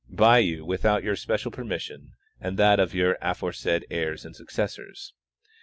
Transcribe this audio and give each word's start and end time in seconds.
by 0.09 0.39
you 0.39 0.65
without 0.65 1.03
your 1.03 1.15
special 1.15 1.51
permission 1.51 2.13
and 2.39 2.57
that 2.57 2.79
of 2.79 2.91
your 2.95 3.19
afora 3.21 3.53
said 3.53 3.85
heirs 3.91 4.25
and 4.25 4.35
successors. 4.35 5.13